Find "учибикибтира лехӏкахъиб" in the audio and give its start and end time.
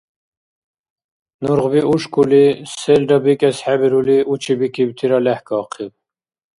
4.31-5.93